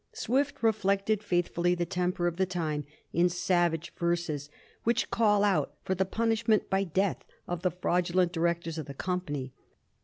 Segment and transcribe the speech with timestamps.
[0.13, 4.49] Swift reflected faithfully the temper of the time in savage verses,
[4.83, 9.53] which call out for the punishment by death of the fraudulent directors of the company.